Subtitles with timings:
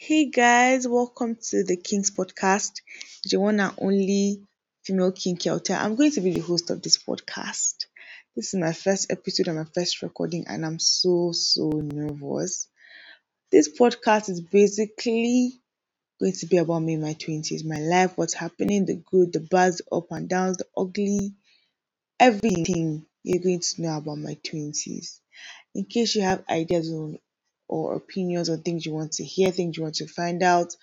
[0.00, 2.82] Hey guys, welcome to the King's Podcast,
[3.28, 4.40] the one and only
[4.84, 5.76] female King Kyauta.
[5.76, 7.86] I'm going to be the host of this podcast.
[8.36, 12.68] This is my first episode and my first recording, and I'm so so nervous.
[13.50, 15.60] This podcast is basically
[16.20, 19.40] going to be about me in my 20s, my life, what's happening, the good, the
[19.40, 21.34] bad, the up and downs, the ugly,
[22.20, 25.20] everything you're going to know about my 20s.
[25.74, 27.18] In case you have ideas on
[27.68, 30.74] or opinions or things you want to hear, things you want to find out,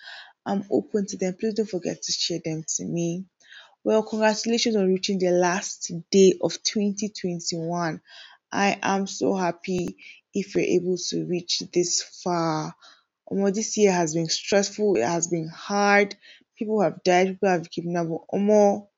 [0.46, 1.36] I'm open to them.
[1.38, 3.26] Please don't forget to share them to me.
[3.84, 8.00] Well, congratulations on reaching the last day of 2021.
[8.52, 9.96] I am so happy
[10.34, 12.74] if you're able to reach this far.
[13.32, 16.16] Omo, this year has been stressful, it has been hard.
[16.58, 18.08] People have died, people have given up.
[18.32, 18.88] Omo,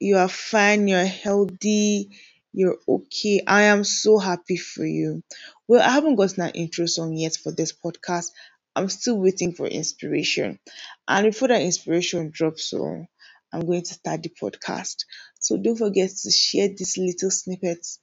[0.00, 2.10] you are fine, you're healthy,
[2.54, 3.42] you're okay.
[3.46, 5.22] I am so happy for you.
[5.68, 8.28] Well, I haven't gotten an intro song yet for this podcast.
[8.76, 10.60] I'm still waiting for inspiration.
[11.08, 13.06] And before that inspiration drops, so
[13.52, 14.96] I'm going to start the podcast.
[15.40, 18.00] So don't forget to share these little snippets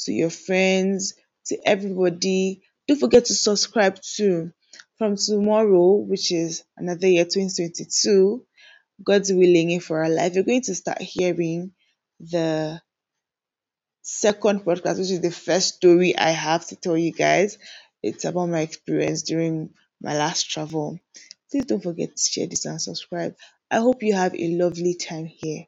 [0.00, 1.14] to your friends,
[1.46, 2.62] to everybody.
[2.88, 4.52] Don't forget to subscribe too.
[4.98, 8.44] From tomorrow, which is another year 2022,
[9.04, 11.72] God's willing for our life, you're going to start hearing
[12.20, 12.80] the
[14.04, 17.58] second podcast, which is the first story I have to tell you guys.
[18.04, 21.00] It's about my experience during my last travel.
[21.50, 23.36] Please don't forget to share this and subscribe.
[23.70, 25.66] I hope you have a lovely time here.